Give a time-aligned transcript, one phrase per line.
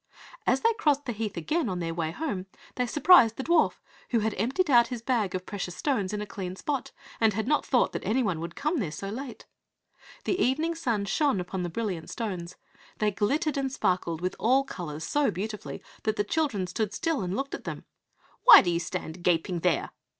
[0.47, 3.73] As they crossed the heath again on their way home they surprised the dwarf,
[4.09, 6.89] who had emptied out his bag of precious stones in a clean spot,
[7.19, 9.45] and had not thought that anyone would come there so late.
[10.23, 12.55] The evening sun shone upon the brilliant stones;
[12.97, 17.35] they glittered and sparkled with all colors so beautifully that the children stood still and
[17.35, 17.85] looked at them.
[18.45, 19.91] "Why do you stand gaping there?"